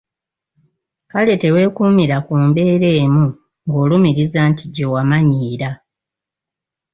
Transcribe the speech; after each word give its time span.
Kale 1.11 1.33
teweekuumira 1.41 2.17
ku 2.25 2.33
mbeera 2.45 2.89
emu 3.03 3.25
ng'olumiriza 3.65 4.41
nti 4.51 4.63
gye 4.73 4.85
wamanyiira. 4.93 5.69